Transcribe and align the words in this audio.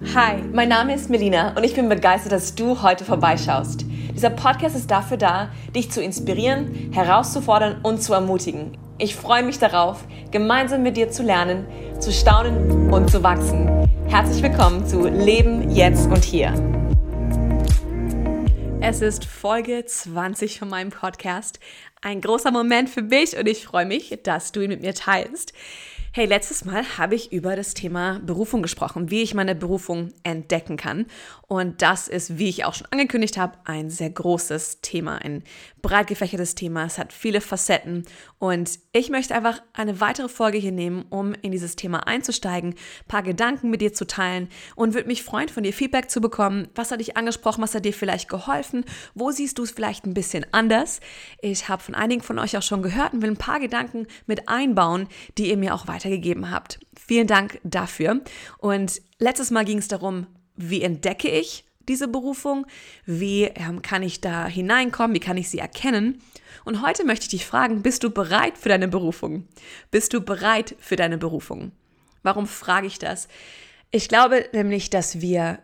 Hi, 0.00 0.40
mein 0.52 0.68
Name 0.68 0.94
ist 0.94 1.10
Melina 1.10 1.56
und 1.56 1.64
ich 1.64 1.74
bin 1.74 1.88
begeistert, 1.88 2.30
dass 2.30 2.54
du 2.54 2.82
heute 2.82 3.04
vorbeischaust. 3.04 3.84
Dieser 4.14 4.30
Podcast 4.30 4.76
ist 4.76 4.88
dafür 4.92 5.16
da, 5.16 5.50
dich 5.74 5.90
zu 5.90 6.00
inspirieren, 6.00 6.92
herauszufordern 6.92 7.80
und 7.82 8.00
zu 8.00 8.12
ermutigen. 8.12 8.78
Ich 8.98 9.16
freue 9.16 9.42
mich 9.42 9.58
darauf, 9.58 10.06
gemeinsam 10.30 10.84
mit 10.84 10.96
dir 10.96 11.10
zu 11.10 11.24
lernen, 11.24 11.66
zu 11.98 12.12
staunen 12.12 12.92
und 12.92 13.10
zu 13.10 13.24
wachsen. 13.24 13.88
Herzlich 14.06 14.40
willkommen 14.40 14.86
zu 14.86 15.08
Leben 15.08 15.68
jetzt 15.72 16.06
und 16.06 16.22
hier. 16.22 16.52
Es 18.80 19.02
ist 19.02 19.24
Folge 19.24 19.84
20 19.84 20.60
von 20.60 20.68
meinem 20.68 20.90
Podcast. 20.90 21.58
Ein 22.02 22.20
großer 22.20 22.52
Moment 22.52 22.88
für 22.88 23.02
mich 23.02 23.36
und 23.36 23.48
ich 23.48 23.66
freue 23.66 23.84
mich, 23.84 24.16
dass 24.22 24.52
du 24.52 24.60
ihn 24.60 24.68
mit 24.68 24.80
mir 24.80 24.94
teilst. 24.94 25.52
Hey, 26.10 26.24
letztes 26.24 26.64
Mal 26.64 26.84
habe 26.96 27.14
ich 27.14 27.32
über 27.32 27.54
das 27.54 27.74
Thema 27.74 28.18
Berufung 28.20 28.62
gesprochen, 28.62 29.10
wie 29.10 29.22
ich 29.22 29.34
meine 29.34 29.54
Berufung 29.54 30.08
entdecken 30.22 30.78
kann. 30.78 31.04
Und 31.46 31.82
das 31.82 32.08
ist, 32.08 32.38
wie 32.38 32.48
ich 32.48 32.64
auch 32.64 32.72
schon 32.72 32.88
angekündigt 32.90 33.36
habe, 33.36 33.58
ein 33.64 33.90
sehr 33.90 34.08
großes 34.08 34.80
Thema, 34.80 35.16
ein 35.16 35.44
breit 35.82 36.06
gefächertes 36.06 36.54
Thema. 36.54 36.86
Es 36.86 36.96
hat 36.96 37.12
viele 37.12 37.42
Facetten. 37.42 38.04
Und 38.38 38.78
ich 38.92 39.10
möchte 39.10 39.34
einfach 39.34 39.62
eine 39.74 40.00
weitere 40.00 40.30
Folge 40.30 40.56
hier 40.56 40.72
nehmen, 40.72 41.04
um 41.10 41.34
in 41.34 41.52
dieses 41.52 41.76
Thema 41.76 42.06
einzusteigen, 42.06 42.70
ein 42.70 43.08
paar 43.08 43.22
Gedanken 43.22 43.68
mit 43.68 43.82
dir 43.82 43.92
zu 43.92 44.06
teilen 44.06 44.48
und 44.76 44.94
würde 44.94 45.08
mich 45.08 45.22
freuen, 45.22 45.50
von 45.50 45.62
dir 45.62 45.74
Feedback 45.74 46.10
zu 46.10 46.22
bekommen. 46.22 46.68
Was 46.74 46.90
hat 46.90 47.00
dich 47.00 47.18
angesprochen? 47.18 47.62
Was 47.62 47.74
hat 47.74 47.84
dir 47.84 47.92
vielleicht 47.92 48.30
geholfen? 48.30 48.86
Wo 49.14 49.30
siehst 49.30 49.58
du 49.58 49.62
es 49.62 49.72
vielleicht 49.72 50.06
ein 50.06 50.14
bisschen 50.14 50.46
anders? 50.52 51.00
Ich 51.42 51.68
habe 51.68 51.82
von 51.82 51.94
einigen 51.94 52.22
von 52.22 52.38
euch 52.38 52.56
auch 52.56 52.62
schon 52.62 52.82
gehört 52.82 53.12
und 53.12 53.20
will 53.20 53.30
ein 53.30 53.36
paar 53.36 53.60
Gedanken 53.60 54.06
mit 54.26 54.48
einbauen, 54.48 55.06
die 55.36 55.50
ihr 55.50 55.58
mir 55.58 55.74
auch 55.74 55.86
weiter 55.86 55.97
weitergegeben 55.98 56.50
habt. 56.50 56.78
Vielen 56.96 57.26
Dank 57.26 57.60
dafür. 57.64 58.20
Und 58.58 59.02
letztes 59.18 59.50
Mal 59.50 59.64
ging 59.64 59.78
es 59.78 59.88
darum, 59.88 60.26
wie 60.56 60.82
entdecke 60.82 61.28
ich 61.28 61.64
diese 61.88 62.06
Berufung? 62.06 62.66
Wie 63.04 63.44
ähm, 63.44 63.82
kann 63.82 64.02
ich 64.02 64.20
da 64.20 64.46
hineinkommen? 64.46 65.14
Wie 65.14 65.20
kann 65.20 65.36
ich 65.36 65.50
sie 65.50 65.58
erkennen? 65.58 66.22
Und 66.64 66.82
heute 66.82 67.04
möchte 67.04 67.24
ich 67.24 67.30
dich 67.30 67.46
fragen, 67.46 67.82
bist 67.82 68.04
du 68.04 68.10
bereit 68.10 68.58
für 68.58 68.68
deine 68.68 68.88
Berufung? 68.88 69.48
Bist 69.90 70.12
du 70.12 70.20
bereit 70.20 70.76
für 70.78 70.96
deine 70.96 71.18
Berufung? 71.18 71.72
Warum 72.22 72.46
frage 72.46 72.86
ich 72.86 72.98
das? 72.98 73.26
Ich 73.90 74.08
glaube 74.08 74.46
nämlich, 74.52 74.90
dass 74.90 75.20
wir 75.20 75.58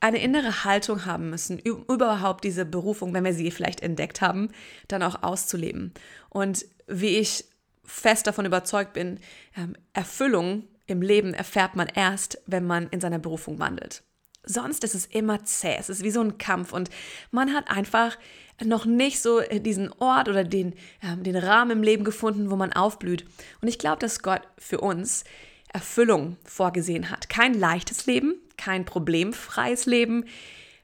eine 0.00 0.18
innere 0.18 0.64
Haltung 0.64 1.06
haben 1.06 1.30
müssen, 1.30 1.58
überhaupt 1.58 2.44
diese 2.44 2.64
Berufung, 2.64 3.14
wenn 3.14 3.24
wir 3.24 3.34
sie 3.34 3.50
vielleicht 3.50 3.80
entdeckt 3.80 4.20
haben, 4.20 4.50
dann 4.86 5.02
auch 5.02 5.22
auszuleben. 5.22 5.92
Und 6.28 6.66
wie 6.86 7.18
ich 7.18 7.44
fest 7.88 8.26
davon 8.26 8.46
überzeugt 8.46 8.92
bin, 8.92 9.18
ähm, 9.56 9.74
Erfüllung 9.92 10.64
im 10.86 11.02
Leben 11.02 11.34
erfährt 11.34 11.74
man 11.74 11.88
erst, 11.88 12.40
wenn 12.46 12.66
man 12.66 12.88
in 12.88 13.00
seiner 13.00 13.18
Berufung 13.18 13.58
wandelt. 13.58 14.02
Sonst 14.44 14.84
ist 14.84 14.94
es 14.94 15.06
immer 15.06 15.44
zäh, 15.44 15.76
es 15.78 15.90
ist 15.90 16.02
wie 16.02 16.10
so 16.10 16.20
ein 16.20 16.38
Kampf 16.38 16.72
und 16.72 16.90
man 17.30 17.52
hat 17.52 17.70
einfach 17.70 18.16
noch 18.64 18.86
nicht 18.86 19.20
so 19.20 19.40
diesen 19.40 19.92
Ort 19.98 20.28
oder 20.28 20.44
den, 20.44 20.74
ähm, 21.02 21.22
den 21.22 21.36
Rahmen 21.36 21.72
im 21.72 21.82
Leben 21.82 22.04
gefunden, 22.04 22.50
wo 22.50 22.56
man 22.56 22.72
aufblüht. 22.72 23.24
Und 23.60 23.68
ich 23.68 23.78
glaube, 23.78 23.98
dass 23.98 24.22
Gott 24.22 24.42
für 24.56 24.80
uns 24.80 25.24
Erfüllung 25.72 26.36
vorgesehen 26.44 27.10
hat. 27.10 27.28
Kein 27.28 27.54
leichtes 27.54 28.06
Leben, 28.06 28.36
kein 28.56 28.84
problemfreies 28.84 29.86
Leben, 29.86 30.24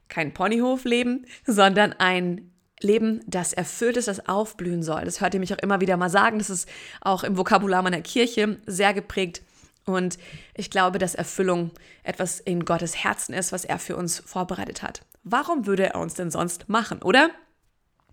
kein 0.07 0.33
Ponyhofleben, 0.33 1.25
sondern 1.45 1.93
ein 1.93 2.51
Leben, 2.85 3.21
das 3.27 3.53
erfüllt 3.53 3.97
ist, 3.97 4.07
das 4.07 4.27
aufblühen 4.27 4.83
soll. 4.83 5.03
Das 5.03 5.19
hört 5.21 5.33
ihr 5.33 5.39
mich 5.39 5.53
auch 5.53 5.59
immer 5.59 5.81
wieder 5.81 5.97
mal 5.97 6.09
sagen. 6.09 6.37
Das 6.37 6.49
ist 6.49 6.69
auch 7.01 7.23
im 7.23 7.37
Vokabular 7.37 7.81
meiner 7.81 8.01
Kirche 8.01 8.57
sehr 8.65 8.93
geprägt. 8.93 9.41
Und 9.85 10.17
ich 10.55 10.71
glaube, 10.71 10.97
dass 10.97 11.15
Erfüllung 11.15 11.71
etwas 12.03 12.39
in 12.39 12.65
Gottes 12.65 13.03
Herzen 13.03 13.33
ist, 13.33 13.51
was 13.51 13.65
er 13.65 13.79
für 13.79 13.95
uns 13.95 14.19
vorbereitet 14.19 14.81
hat. 14.81 15.01
Warum 15.23 15.65
würde 15.67 15.87
er 15.87 15.99
uns 15.99 16.15
denn 16.15 16.31
sonst 16.31 16.69
machen, 16.69 17.01
oder? 17.01 17.29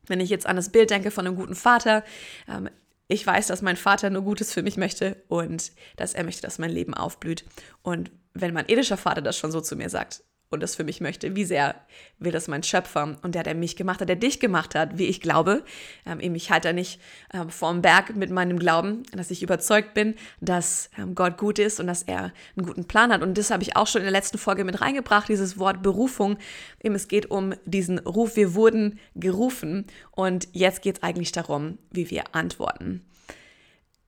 Wenn 0.06 0.20
ich 0.20 0.30
jetzt 0.30 0.46
an 0.46 0.56
das 0.56 0.70
Bild 0.70 0.90
denke 0.90 1.10
von 1.10 1.26
einem 1.26 1.36
guten 1.36 1.54
Vater, 1.54 2.04
ähm, 2.48 2.68
ich 3.08 3.26
weiß, 3.26 3.46
dass 3.48 3.62
mein 3.62 3.76
Vater 3.76 4.10
nur 4.10 4.22
Gutes 4.22 4.52
für 4.52 4.62
mich 4.62 4.76
möchte 4.76 5.22
und 5.28 5.72
dass 5.96 6.14
er 6.14 6.24
möchte, 6.24 6.42
dass 6.42 6.58
mein 6.58 6.70
Leben 6.70 6.94
aufblüht. 6.94 7.44
Und 7.82 8.10
wenn 8.34 8.54
mein 8.54 8.66
irdischer 8.66 8.96
Vater 8.96 9.20
das 9.20 9.36
schon 9.36 9.52
so 9.52 9.60
zu 9.60 9.76
mir 9.76 9.90
sagt, 9.90 10.24
und 10.52 10.62
das 10.62 10.76
für 10.76 10.84
mich 10.84 11.00
möchte. 11.00 11.34
Wie 11.36 11.44
sehr 11.44 11.74
will 12.18 12.32
das 12.32 12.48
mein 12.48 12.62
Schöpfer 12.62 13.16
und 13.22 13.34
der, 13.34 13.42
der 13.42 13.54
mich 13.54 13.76
gemacht 13.76 14.00
hat, 14.00 14.08
der 14.08 14.16
dich 14.16 14.40
gemacht 14.40 14.74
hat, 14.74 14.98
wie 14.98 15.06
ich 15.06 15.20
glaube. 15.20 15.64
Ähm, 16.06 16.34
ich 16.34 16.50
halte 16.50 16.72
nicht 16.72 17.00
ähm, 17.32 17.50
vorm 17.50 17.82
Berg 17.82 18.14
mit 18.16 18.30
meinem 18.30 18.58
Glauben, 18.58 19.02
dass 19.12 19.30
ich 19.30 19.42
überzeugt 19.42 19.94
bin, 19.94 20.14
dass 20.40 20.90
ähm, 20.98 21.14
Gott 21.14 21.38
gut 21.38 21.58
ist 21.58 21.80
und 21.80 21.86
dass 21.86 22.02
er 22.02 22.32
einen 22.56 22.66
guten 22.66 22.86
Plan 22.86 23.12
hat. 23.12 23.22
Und 23.22 23.38
das 23.38 23.50
habe 23.50 23.62
ich 23.62 23.76
auch 23.76 23.86
schon 23.86 24.00
in 24.00 24.06
der 24.06 24.12
letzten 24.12 24.38
Folge 24.38 24.64
mit 24.64 24.80
reingebracht, 24.80 25.28
dieses 25.28 25.58
Wort 25.58 25.82
Berufung. 25.82 26.36
Eben, 26.82 26.94
es 26.94 27.08
geht 27.08 27.30
um 27.30 27.54
diesen 27.64 27.98
Ruf, 27.98 28.36
wir 28.36 28.54
wurden 28.54 28.98
gerufen 29.14 29.86
und 30.10 30.48
jetzt 30.52 30.82
geht 30.82 30.98
es 30.98 31.02
eigentlich 31.02 31.32
darum, 31.32 31.78
wie 31.90 32.10
wir 32.10 32.34
antworten. 32.34 33.04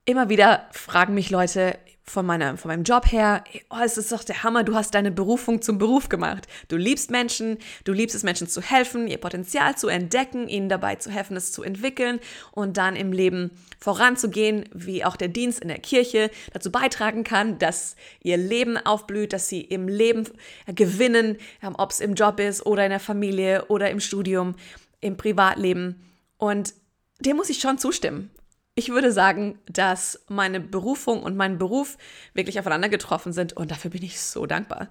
Immer 0.05 0.29
wieder 0.29 0.67
fragen 0.71 1.15
mich 1.15 1.31
Leute, 1.31 1.79
von, 2.07 2.25
meiner, 2.25 2.55
von 2.57 2.69
meinem 2.69 2.83
Job 2.83 3.11
her, 3.11 3.43
oh, 3.69 3.77
es 3.83 3.97
ist 3.97 4.11
doch 4.11 4.23
der 4.23 4.43
Hammer, 4.43 4.63
du 4.63 4.75
hast 4.75 4.93
deine 4.93 5.11
Berufung 5.11 5.61
zum 5.61 5.79
Beruf 5.79 6.07
gemacht. 6.07 6.47
Du 6.67 6.77
liebst 6.77 7.09
Menschen, 7.09 7.57
du 7.83 7.93
liebst 7.93 8.15
es, 8.15 8.23
Menschen 8.23 8.47
zu 8.47 8.61
helfen, 8.61 9.07
ihr 9.07 9.17
Potenzial 9.17 9.75
zu 9.75 9.87
entdecken, 9.87 10.47
ihnen 10.47 10.69
dabei 10.69 10.95
zu 10.95 11.09
helfen, 11.09 11.35
es 11.35 11.51
zu 11.51 11.63
entwickeln 11.63 12.19
und 12.51 12.77
dann 12.77 12.95
im 12.95 13.11
Leben 13.11 13.51
voranzugehen, 13.79 14.69
wie 14.73 15.03
auch 15.03 15.15
der 15.15 15.29
Dienst 15.29 15.59
in 15.59 15.67
der 15.67 15.79
Kirche 15.79 16.29
dazu 16.53 16.71
beitragen 16.71 17.23
kann, 17.23 17.57
dass 17.57 17.95
ihr 18.21 18.37
Leben 18.37 18.77
aufblüht, 18.77 19.33
dass 19.33 19.49
sie 19.49 19.61
im 19.61 19.87
Leben 19.87 20.29
gewinnen, 20.67 21.37
ähm, 21.63 21.75
ob 21.77 21.91
es 21.91 21.99
im 21.99 22.13
Job 22.13 22.39
ist 22.39 22.65
oder 22.65 22.85
in 22.85 22.91
der 22.91 22.99
Familie 22.99 23.65
oder 23.65 23.89
im 23.89 23.99
Studium, 23.99 24.55
im 25.01 25.17
Privatleben. 25.17 26.03
Und 26.37 26.75
dem 27.19 27.37
muss 27.37 27.49
ich 27.49 27.59
schon 27.59 27.79
zustimmen. 27.79 28.29
Ich 28.77 28.89
würde 28.89 29.13
sagen, 29.13 29.57
dass 29.67 30.25
meine 30.27 30.59
Berufung 30.59 31.23
und 31.23 31.37
mein 31.37 31.57
Beruf 31.57 31.97
wirklich 32.33 32.59
aufeinander 32.59 32.89
getroffen 32.89 33.31
sind 33.31 33.53
und 33.53 33.71
dafür 33.71 33.91
bin 33.91 34.03
ich 34.03 34.19
so 34.19 34.45
dankbar. 34.45 34.89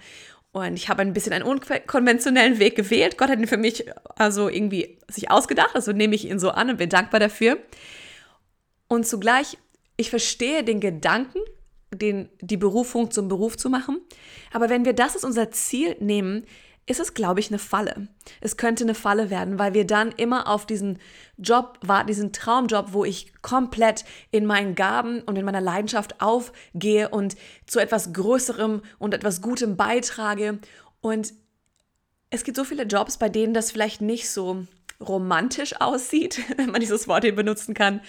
Und 0.53 0.75
ich 0.77 0.89
habe 0.89 1.03
ein 1.03 1.13
bisschen 1.13 1.35
einen 1.35 1.45
unkonventionellen 1.45 2.59
Weg 2.59 2.77
gewählt. 2.77 3.19
Gott 3.19 3.29
hat 3.29 3.39
ihn 3.39 3.47
für 3.47 3.59
mich 3.59 3.85
also 4.17 4.49
irgendwie 4.49 4.99
sich 5.09 5.31
ausgedacht, 5.31 5.75
also 5.75 5.93
nehme 5.93 6.15
ich 6.15 6.31
ihn 6.31 6.39
so 6.39 6.51
an 6.51 6.71
und 6.71 6.79
bin 6.79 6.89
dankbar 6.89 7.21
dafür. 7.21 7.59
Und 8.89 9.07
zugleich, 9.07 9.59
ich 9.97 10.09
verstehe 10.09 10.65
den 10.65 10.81
Gedanken, 10.81 11.41
den, 11.93 12.31
die 12.41 12.57
Berufung 12.57 13.11
zum 13.11 13.29
Beruf 13.29 13.59
zu 13.59 13.69
machen. 13.69 14.01
Aber 14.53 14.71
wenn 14.71 14.87
wir 14.87 14.95
das 14.95 15.15
als 15.15 15.25
unser 15.25 15.51
Ziel 15.51 15.97
nehmen, 16.01 16.47
ist 16.87 17.01
es, 17.01 17.15
glaube 17.15 17.41
ich, 17.41 17.49
eine 17.49 17.59
Falle. 17.59 18.09
Es 18.41 18.57
könnte 18.57 18.85
eine 18.85 18.95
Falle 18.95 19.31
werden, 19.31 19.59
weil 19.59 19.73
wir 19.73 19.87
dann 19.87 20.13
immer 20.13 20.49
auf 20.49 20.67
diesen 20.67 20.99
Job 21.39 21.79
warten, 21.83 22.09
diesen 22.09 22.33
Traumjob, 22.33 22.93
wo 22.93 23.05
ich 23.05 23.33
komplett 23.43 24.05
in 24.31 24.45
meinen 24.45 24.75
Gaben 24.75 25.23
und 25.23 25.37
in 25.37 25.45
meiner 25.45 25.63
Leidenschaft 25.63 26.21
aufgehe 26.21 27.09
und 27.09 27.37
zu 27.67 27.79
etwas 27.79 28.13
Größerem 28.13 28.83
und 28.99 29.15
etwas 29.15 29.41
Gutem 29.41 29.77
beitrage. 29.77 30.59
Und 31.01 31.33
es 32.29 32.45
gibt 32.45 32.57
so 32.57 32.65
viele 32.65 32.85
Jobs, 32.85 33.17
bei 33.17 33.31
denen 33.31 33.55
das 33.55 33.71
vielleicht 33.71 34.03
nicht 34.03 34.29
so 34.29 34.67
romantisch 35.01 35.81
aussieht, 35.81 36.41
wenn 36.57 36.71
man 36.71 36.83
dieses 36.83 37.09
Wort 37.09 37.25
hier 37.25 37.35
benutzen 37.35 37.73
kann. 37.73 38.01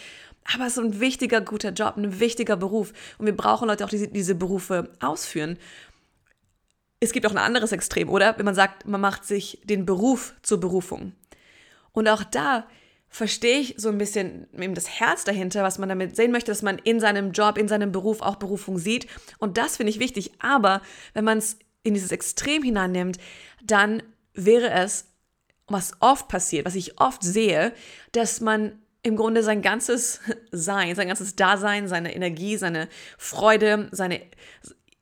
Aber 0.53 0.67
es 0.67 0.77
ist 0.77 0.83
ein 0.83 0.99
wichtiger, 0.99 1.41
guter 1.41 1.71
Job, 1.71 1.95
ein 1.97 2.19
wichtiger 2.19 2.57
Beruf. 2.57 2.93
Und 3.17 3.25
wir 3.25 3.35
brauchen 3.35 3.67
Leute, 3.67 3.85
auch 3.85 3.89
die 3.89 4.11
diese 4.11 4.35
Berufe 4.35 4.89
ausführen 4.99 5.57
es 7.05 7.13
gibt 7.13 7.25
auch 7.25 7.31
ein 7.31 7.37
anderes 7.37 7.71
Extrem, 7.71 8.09
oder? 8.09 8.37
Wenn 8.37 8.45
man 8.45 8.55
sagt, 8.55 8.85
man 8.87 9.01
macht 9.01 9.25
sich 9.25 9.61
den 9.63 9.85
Beruf 9.85 10.33
zur 10.41 10.59
Berufung. 10.59 11.13
Und 11.91 12.07
auch 12.09 12.23
da 12.23 12.67
verstehe 13.07 13.59
ich 13.59 13.75
so 13.77 13.89
ein 13.89 13.97
bisschen 13.97 14.47
eben 14.59 14.75
das 14.75 14.89
Herz 14.89 15.23
dahinter, 15.23 15.63
was 15.63 15.77
man 15.77 15.87
damit 15.87 16.15
sehen 16.15 16.31
möchte, 16.31 16.51
dass 16.51 16.61
man 16.61 16.77
in 16.79 16.99
seinem 16.99 17.31
Job, 17.31 17.57
in 17.57 17.69
seinem 17.69 17.91
Beruf 17.91 18.21
auch 18.21 18.35
Berufung 18.35 18.77
sieht. 18.77 19.07
Und 19.39 19.57
das 19.57 19.77
finde 19.77 19.91
ich 19.91 19.99
wichtig. 19.99 20.31
Aber 20.39 20.81
wenn 21.13 21.23
man 21.23 21.37
es 21.37 21.57
in 21.83 21.93
dieses 21.93 22.11
Extrem 22.11 22.63
hineinnimmt, 22.63 23.17
dann 23.63 24.03
wäre 24.33 24.71
es, 24.71 25.05
was 25.67 25.93
oft 25.99 26.27
passiert, 26.27 26.65
was 26.65 26.75
ich 26.75 26.99
oft 26.99 27.23
sehe, 27.23 27.71
dass 28.11 28.41
man 28.41 28.79
im 29.01 29.15
Grunde 29.15 29.43
sein 29.43 29.61
ganzes 29.61 30.19
Sein, 30.51 30.95
sein 30.95 31.07
ganzes 31.07 31.35
Dasein, 31.35 31.87
seine 31.87 32.15
Energie, 32.15 32.57
seine 32.57 32.89
Freude, 33.17 33.87
seine, 33.91 34.21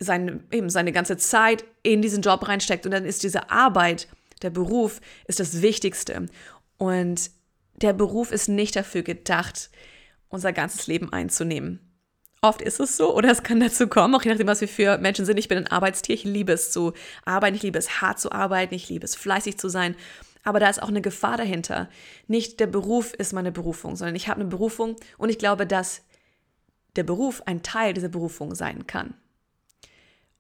seine, 0.04 0.42
eben 0.52 0.70
seine 0.70 0.92
ganze 0.92 1.18
Zeit 1.18 1.66
in 1.82 2.02
diesen 2.02 2.22
Job 2.22 2.48
reinsteckt 2.48 2.86
und 2.86 2.92
dann 2.92 3.06
ist 3.06 3.24
diese 3.24 3.50
Arbeit, 3.50 4.08
der 4.42 4.50
Beruf, 4.50 5.00
ist 5.28 5.40
das 5.40 5.62
Wichtigste. 5.62 6.28
Und 6.78 7.32
der 7.76 7.94
Beruf 7.94 8.32
ist 8.32 8.50
nicht 8.50 8.76
dafür 8.76 9.02
gedacht, 9.02 9.70
unser 10.30 10.54
ganzes 10.54 10.88
Leben 10.88 11.12
einzunehmen. 11.12 11.80
Oft 12.42 12.62
ist 12.62 12.82
es 12.82 12.98
so 12.98 13.16
oder 13.16 13.32
es 13.32 13.44
kann 13.44 13.62
dazu 13.62 13.88
kommen, 13.88 14.14
auch 14.16 14.24
je 14.24 14.32
nachdem, 14.32 14.48
was 14.48 14.60
wir 14.60 14.68
für 14.68 14.98
Menschen 14.98 15.26
sind. 15.26 15.38
Ich 15.38 15.48
bin 15.48 15.58
ein 15.58 15.68
Arbeitstier, 15.68 16.16
ich 16.16 16.26
liebe 16.26 16.52
es 16.52 16.72
zu 16.72 16.92
arbeiten, 17.24 17.56
ich 17.56 17.64
liebe 17.64 17.80
es 17.80 18.02
hart 18.02 18.20
zu 18.20 18.34
arbeiten, 18.34 18.74
ich 18.74 18.90
liebe 18.90 19.06
es 19.06 19.16
fleißig 19.16 19.58
zu 19.58 19.70
sein. 19.70 19.96
Aber 20.44 20.60
da 20.60 20.70
ist 20.70 20.84
auch 20.84 20.90
eine 20.90 21.02
Gefahr 21.02 21.38
dahinter. 21.38 21.90
Nicht 22.28 22.60
der 22.60 22.68
Beruf 22.68 23.14
ist 23.14 23.32
meine 23.32 23.54
Berufung, 23.54 23.96
sondern 23.96 24.18
ich 24.18 24.28
habe 24.28 24.42
eine 24.42 24.50
Berufung 24.50 24.98
und 25.18 25.30
ich 25.30 25.38
glaube, 25.38 25.66
dass 25.66 26.02
der 26.98 27.04
Beruf 27.04 27.42
ein 27.46 27.64
Teil 27.64 27.94
dieser 27.94 28.10
Berufung 28.10 28.56
sein 28.56 28.88
kann. 28.88 29.14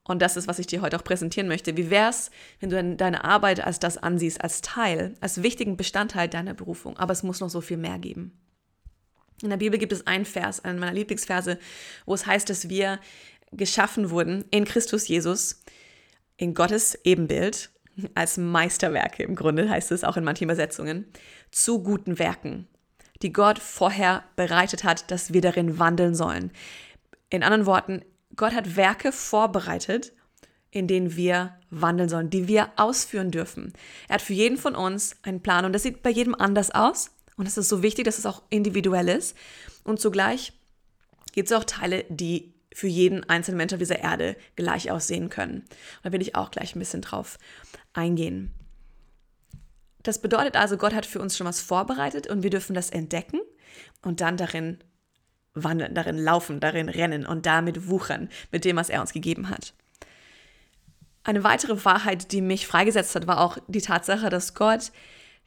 Und 0.05 0.21
das 0.21 0.35
ist, 0.35 0.47
was 0.47 0.59
ich 0.59 0.67
dir 0.67 0.81
heute 0.81 0.97
auch 0.97 1.03
präsentieren 1.03 1.47
möchte. 1.47 1.77
Wie 1.77 1.89
wäre 1.89 2.09
es, 2.09 2.29
wenn 2.59 2.69
du 2.69 2.95
deine 2.95 3.23
Arbeit 3.23 3.63
als 3.63 3.79
das 3.79 3.97
ansiehst, 3.97 4.41
als 4.44 4.61
Teil, 4.61 5.15
als 5.21 5.44
wichtigen 5.44 5.77
Bestandteil 5.77 6.27
deiner 6.27 6.53
Berufung? 6.53 6.97
Aber 6.97 7.13
es 7.13 7.23
muss 7.23 7.39
noch 7.39 7.50
so 7.50 7.61
viel 7.61 7.77
mehr 7.77 7.97
geben. 8.00 8.38
In 9.41 9.50
der 9.50 9.57
Bibel 9.57 9.79
gibt 9.79 9.94
es 9.94 10.05
einen 10.05 10.25
Vers, 10.25 10.63
einen 10.63 10.79
meiner 10.79 10.94
Lieblingsverse, 10.94 11.57
wo 12.05 12.13
es 12.13 12.25
heißt, 12.25 12.50
dass 12.50 12.69
wir 12.69 13.00
geschaffen 13.51 14.09
wurden 14.09 14.45
in 14.51 14.65
Christus 14.65 15.07
Jesus, 15.07 15.63
in 16.38 16.53
Gottes 16.53 16.97
Ebenbild, 17.03 17.69
als 18.15 18.38
Meisterwerke 18.38 19.23
im 19.23 19.35
Grunde 19.35 19.69
heißt 19.69 19.91
es 19.91 20.03
auch 20.03 20.17
in 20.17 20.23
manchen 20.23 20.45
Übersetzungen, 20.45 21.06
zu 21.51 21.83
guten 21.83 22.17
Werken, 22.17 22.67
die 23.21 23.31
Gott 23.31 23.59
vorher 23.59 24.23
bereitet 24.35 24.83
hat, 24.83 25.11
dass 25.11 25.33
wir 25.33 25.41
darin 25.41 25.77
wandeln 25.77 26.15
sollen. 26.15 26.51
In 27.29 27.44
anderen 27.44 27.65
Worten, 27.65 28.03
Gott 28.35 28.53
hat 28.53 28.75
Werke 28.75 29.12
vorbereitet, 29.12 30.13
in 30.71 30.88
denen 30.88 31.15
wir 31.15 31.56
wandeln 31.69 32.09
sollen, 32.09 32.30
die 32.30 32.47
wir 32.47 32.71
ausführen 32.77 33.31
dürfen. 33.31 33.74
Er 34.07 34.15
hat 34.15 34.21
für 34.21 34.33
jeden 34.33 34.57
von 34.57 34.75
uns 34.75 35.15
einen 35.21 35.41
Plan 35.41 35.65
und 35.65 35.74
das 35.74 35.83
sieht 35.83 36.01
bei 36.01 36.09
jedem 36.09 36.33
anders 36.35 36.71
aus. 36.71 37.12
Und 37.35 37.47
es 37.47 37.57
ist 37.57 37.69
so 37.69 37.83
wichtig, 37.83 38.06
dass 38.06 38.18
es 38.18 38.25
auch 38.25 38.44
individuell 38.50 39.09
ist. 39.09 39.35
Und 39.83 40.00
zugleich 40.00 40.53
gibt 41.31 41.50
es 41.50 41.57
auch 41.57 41.63
Teile, 41.63 42.06
die 42.09 42.53
für 42.74 42.88
jeden 42.88 43.24
einzelnen 43.30 43.57
Menschen 43.57 43.75
auf 43.75 43.80
dieser 43.80 44.00
Erde 44.00 44.35
gleich 44.56 44.91
aussehen 44.91 45.30
können. 45.30 45.59
Und 45.59 46.03
da 46.03 46.12
will 46.12 46.21
ich 46.21 46.35
auch 46.35 46.51
gleich 46.51 46.75
ein 46.75 46.80
bisschen 46.80 47.01
drauf 47.01 47.38
eingehen. 47.94 48.51
Das 50.01 50.19
bedeutet 50.19 50.57
also, 50.57 50.77
Gott 50.77 50.94
hat 50.94 51.06
für 51.06 51.21
uns 51.21 51.38
schon 51.38 51.47
was 51.47 51.62
vorbereitet 51.62 52.27
und 52.27 52.44
wir 52.44 52.50
dürfen 52.50 52.74
das 52.74 52.89
entdecken 52.89 53.39
und 54.01 54.21
dann 54.21 54.38
darin 54.38 54.80
wandeln, 55.53 55.94
darin 55.94 56.17
laufen, 56.17 56.59
darin 56.59 56.89
rennen 56.89 57.25
und 57.25 57.45
damit 57.45 57.88
wuchern 57.89 58.29
mit 58.51 58.65
dem, 58.65 58.75
was 58.75 58.89
er 58.89 59.01
uns 59.01 59.13
gegeben 59.13 59.50
hat. 59.50 59.73
Eine 61.23 61.44
weitere 61.44 61.85
Wahrheit, 61.85 62.31
die 62.31 62.41
mich 62.41 62.67
freigesetzt 62.67 63.15
hat, 63.15 63.27
war 63.27 63.39
auch 63.39 63.57
die 63.67 63.81
Tatsache, 63.81 64.29
dass 64.29 64.55
Gott 64.55 64.91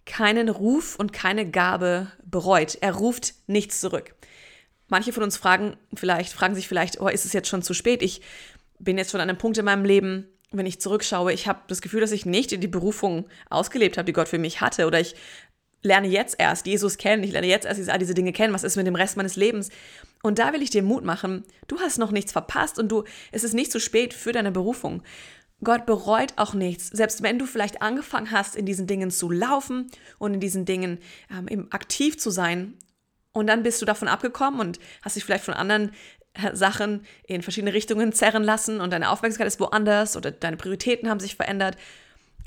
keinen 0.07 0.49
Ruf 0.49 0.97
und 0.97 1.13
keine 1.13 1.51
Gabe 1.51 2.11
bereut. 2.25 2.79
Er 2.81 2.95
ruft 2.95 3.35
nichts 3.47 3.81
zurück. 3.81 4.15
Manche 4.89 5.13
von 5.13 5.25
uns 5.25 5.37
fragen 5.37 5.77
vielleicht, 5.95 6.33
fragen 6.33 6.55
sich 6.55 6.69
vielleicht, 6.69 7.01
oh, 7.01 7.09
ist 7.09 7.25
es 7.25 7.33
jetzt 7.33 7.49
schon 7.49 7.63
zu 7.63 7.75
spät? 7.75 8.03
Ich 8.03 8.23
bin 8.79 8.97
jetzt 8.97 9.11
schon 9.11 9.21
an 9.21 9.29
einem 9.29 9.39
Punkt 9.39 9.59
in 9.59 9.65
meinem 9.65 9.85
Leben, 9.85 10.29
wenn 10.53 10.67
ich 10.67 10.81
zurückschaue, 10.81 11.33
ich 11.33 11.49
habe 11.49 11.61
das 11.67 11.83
Gefühl, 11.83 12.01
dass 12.01 12.13
ich 12.13 12.25
nicht 12.25 12.51
die 12.51 12.69
Berufung 12.69 13.29
ausgelebt 13.51 13.99
habe, 13.99 14.07
die 14.07 14.13
Gott 14.13 14.29
für 14.29 14.39
mich 14.39 14.61
hatte. 14.61 14.87
Oder 14.87 15.01
ich 15.01 15.17
lerne 15.83 16.09
jetzt 16.09 16.37
erst 16.39 16.67
Jesus 16.67 16.99
kennen, 16.99 17.23
ich 17.23 17.33
lerne 17.33 17.47
jetzt 17.47 17.67
erst 17.67 17.89
all 17.89 17.99
diese 17.99 18.15
Dinge 18.15 18.33
kennen, 18.33 18.55
was 18.55 18.65
ist 18.65 18.77
mit 18.77 18.87
dem 18.87 18.95
Rest 18.97 19.17
meines 19.17 19.37
Lebens? 19.37 19.71
Und 20.23 20.39
da 20.39 20.53
will 20.53 20.63
ich 20.63 20.71
dir 20.71 20.83
Mut 20.83 21.05
machen, 21.05 21.45
du 21.69 21.79
hast 21.79 21.99
noch 21.99 22.11
nichts 22.11 22.33
verpasst 22.33 22.79
und 22.79 22.89
du, 22.89 23.05
es 23.33 23.45
ist 23.45 23.55
nicht 23.55 23.71
zu 23.71 23.81
spät 23.81 24.15
für 24.15 24.33
deine 24.33 24.51
Berufung. 24.51 25.03
Gott 25.65 25.87
bereut 25.87 26.35
auch 26.37 26.53
nichts, 26.53 26.89
selbst 26.89 27.23
wenn 27.23 27.39
du 27.39 27.47
vielleicht 27.47 27.81
angefangen 27.81 28.31
hast, 28.31 28.57
in 28.57 28.67
diesen 28.67 28.87
Dingen 28.87 29.11
zu 29.11 29.31
laufen 29.31 29.91
und 30.19 30.35
in 30.35 30.41
diesen 30.41 30.67
Dingen 30.67 30.99
ähm, 31.31 31.69
aktiv 31.71 32.19
zu 32.19 32.31
sein. 32.31 32.75
Und 33.33 33.47
dann 33.47 33.63
bist 33.63 33.81
du 33.81 33.87
davon 33.87 34.09
abgekommen 34.09 34.61
und 34.61 34.79
hast 35.03 35.17
dich 35.17 35.25
vielleicht 35.25 35.45
von 35.45 35.55
anderen 35.55 35.93
äh, 36.35 36.55
Sachen 36.55 37.07
in 37.27 37.43
verschiedene 37.43 37.73
Richtungen 37.73 38.13
zerren 38.13 38.45
lassen 38.45 38.81
und 38.81 38.93
deine 38.93 39.11
Aufmerksamkeit 39.11 39.47
ist 39.47 39.61
woanders 39.61 40.17
oder 40.17 40.31
deine 40.31 40.57
Prioritäten 40.57 41.09
haben 41.09 41.21
sich 41.21 41.37
verändert. 41.37 41.77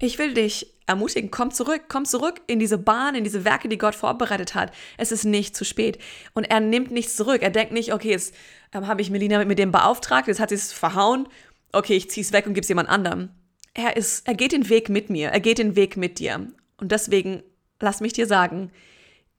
Ich 0.02 0.18
will 0.18 0.34
dich 0.34 0.74
ermutigen, 0.88 1.30
komm 1.30 1.52
zurück, 1.52 1.84
komm 1.90 2.06
zurück 2.06 2.42
in 2.48 2.58
diese 2.58 2.78
Bahn, 2.78 3.16
in 3.16 3.24
diese 3.24 3.46
Werke, 3.46 3.68
die 3.68 3.78
Gott 3.78 3.96
vorbereitet 3.96 4.56
hat. 4.56 4.72
Es 4.98 5.12
ist 5.12 5.26
nicht 5.26 5.56
zu 5.56 5.66
spät. 5.66 6.00
Und 6.34 6.46
er 6.46 6.62
nimmt 6.62 6.92
nichts 6.92 7.16
zurück. 7.16 7.42
Er 7.42 7.50
denkt 7.50 7.74
nicht, 7.74 7.94
okay, 7.94 8.12
jetzt 8.12 8.34
ähm, 8.74 8.88
habe 8.88 9.02
ich 9.02 9.12
Melina 9.12 9.38
mit, 9.40 9.48
mit 9.50 9.60
dem 9.60 9.72
beauftragt, 9.72 10.28
jetzt 10.28 10.40
hat 10.40 10.50
sie 10.50 10.56
es 10.56 10.74
verhauen, 10.74 11.28
okay, 11.74 11.96
ich 11.96 12.10
ziehe 12.10 12.24
es 12.24 12.32
weg 12.32 12.48
und 12.48 12.54
gebe 12.54 12.64
es 12.64 12.70
jemand 12.70 12.90
anderem. 12.90 13.30
Er, 13.74 13.98
ist, 13.98 14.28
er 14.28 14.34
geht 14.34 14.54
den 14.54 14.70
Weg 14.70 14.90
mit 14.90 15.10
mir, 15.10 15.30
er 15.30 15.40
geht 15.40 15.60
den 15.60 15.76
Weg 15.76 15.96
mit 15.98 16.18
dir. 16.18 16.48
Und 16.78 16.92
deswegen, 16.92 17.44
lass 17.80 18.02
mich 18.02 18.14
dir 18.14 18.26
sagen, 18.26 18.72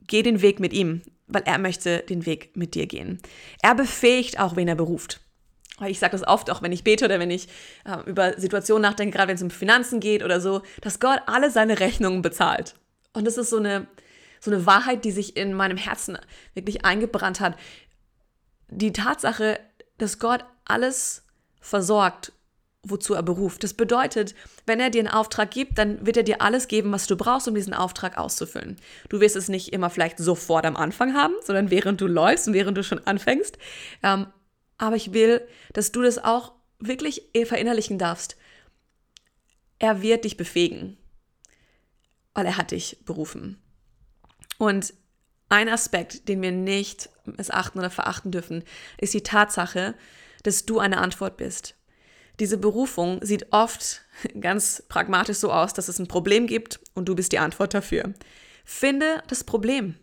geh 0.07 0.23
den 0.23 0.43
Weg 0.43 0.61
mit 0.61 0.73
ihm, 0.73 1.03
weil 1.27 1.43
er 1.47 1.59
möchte 1.59 2.01
den 2.01 2.27
Weg 2.27 2.55
mit 2.55 2.75
dir 2.75 2.87
gehen. 2.87 3.19
Er 3.63 3.75
befähigt 3.75 4.39
auch, 4.39 4.57
wen 4.57 4.69
er 4.69 4.77
beruft 4.77 5.21
ich 5.89 5.99
sage 5.99 6.13
das 6.13 6.27
oft 6.27 6.51
auch, 6.51 6.63
wenn 6.63 6.73
ich 6.73 6.85
bete 6.85 7.05
oder 7.05 7.19
wenn 7.19 7.31
ich 7.31 7.49
äh, 7.85 7.99
über 8.09 8.39
Situationen 8.39 8.83
nachdenke, 8.83 9.17
gerade 9.17 9.29
wenn 9.29 9.37
es 9.37 9.43
um 9.43 9.51
Finanzen 9.51 10.01
geht 10.01 10.23
oder 10.23 10.41
so, 10.41 10.63
dass 10.81 11.01
Gott 11.01 11.21
alle 11.27 11.51
seine 11.51 11.81
Rechnungen 11.81 12.23
bezahlt. 12.23 12.75
Und 13.13 13.27
das 13.27 13.39
ist 13.39 13.51
so 13.51 13.59
eine, 13.59 13.87
so 14.41 14.51
eine 14.51 14.67
Wahrheit, 14.67 15.05
die 15.05 15.11
sich 15.11 15.37
in 15.37 15.55
meinem 15.55 15.77
Herzen 15.77 16.19
wirklich 16.55 16.85
eingebrannt 16.85 17.41
hat. 17.41 17.57
Die 18.69 18.93
Tatsache, 18.93 19.59
dass 19.99 20.19
Gott 20.19 20.45
alles 20.65 21.25
versorgt, 21.61 22.33
wozu 22.83 23.15
er 23.15 23.23
beruft. 23.23 23.63
Das 23.63 23.75
bedeutet, 23.75 24.35
wenn 24.67 24.81
er 24.81 24.91
dir 24.91 25.01
einen 25.01 25.09
Auftrag 25.09 25.51
gibt, 25.51 25.77
dann 25.77 26.07
wird 26.07 26.17
er 26.17 26.23
dir 26.23 26.41
alles 26.41 26.67
geben, 26.67 26.93
was 26.93 27.07
du 27.07 27.17
brauchst, 27.17 27.47
um 27.47 27.55
diesen 27.55 27.75
Auftrag 27.75 28.17
auszufüllen. 28.17 28.77
Du 29.09 29.21
wirst 29.21 29.37
es 29.37 29.49
nicht 29.49 29.73
immer 29.73 29.91
vielleicht 29.91 30.19
sofort 30.19 30.65
am 30.65 30.77
Anfang 30.77 31.15
haben, 31.15 31.35
sondern 31.43 31.71
während 31.71 32.01
du 32.01 32.07
läufst 32.07 32.49
und 32.49 32.55
während 32.55 32.79
du 32.79 32.83
schon 32.83 33.07
anfängst. 33.07 33.59
Ähm, 34.03 34.27
aber 34.81 34.97
ich 34.97 35.13
will, 35.13 35.47
dass 35.75 35.93
du 35.93 36.03
das 36.03 36.19
auch 36.19 36.53
wirklich 36.79 37.29
verinnerlichen 37.35 37.99
darfst. 37.99 38.37
Er 39.79 40.01
wird 40.01 40.25
dich 40.25 40.39
befähigen, 40.39 40.97
weil 42.33 42.47
er 42.47 42.57
hat 42.57 42.71
dich 42.71 43.05
berufen. 43.05 43.61
Und 44.59 44.95
ein 45.51 45.69
Aspekt, 45.69 46.29
den 46.29 46.41
wir 46.41 46.53
nicht 46.53 47.11
missachten 47.25 47.79
oder 47.79 47.91
verachten 47.91 48.31
dürfen, 48.31 48.65
ist 48.99 49.13
die 49.13 49.23
Tatsache, 49.23 49.95
dass 50.45 50.65
du 50.65 50.79
eine 50.79 50.99
Antwort 50.99 51.37
bist. 51.37 51.75
Diese 52.39 52.57
Berufung 52.57 53.23
sieht 53.23 53.53
oft 53.53 54.01
ganz 54.41 54.83
pragmatisch 54.89 55.37
so 55.37 55.53
aus, 55.53 55.75
dass 55.75 55.89
es 55.89 55.99
ein 55.99 56.09
Problem 56.09 56.47
gibt 56.47 56.81
und 56.95 57.07
du 57.07 57.15
bist 57.15 57.33
die 57.33 57.39
Antwort 57.39 57.75
dafür. 57.75 58.15
Finde 58.65 59.23
das 59.29 59.45
Problem. 59.45 59.97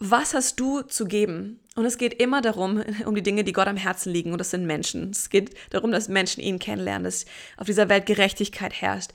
Was 0.00 0.32
hast 0.32 0.60
du 0.60 0.82
zu 0.82 1.06
geben? 1.06 1.60
Und 1.74 1.84
es 1.84 1.98
geht 1.98 2.14
immer 2.14 2.40
darum, 2.40 2.82
um 3.06 3.14
die 3.14 3.22
Dinge, 3.22 3.44
die 3.44 3.52
Gott 3.52 3.66
am 3.66 3.76
Herzen 3.76 4.12
liegen. 4.12 4.32
Und 4.32 4.38
das 4.38 4.50
sind 4.50 4.66
Menschen. 4.66 5.10
Es 5.10 5.28
geht 5.30 5.54
darum, 5.70 5.90
dass 5.90 6.08
Menschen 6.08 6.42
ihn 6.42 6.58
kennenlernen, 6.58 7.04
dass 7.04 7.24
auf 7.56 7.66
dieser 7.66 7.88
Welt 7.88 8.06
Gerechtigkeit 8.06 8.72
herrscht. 8.72 9.10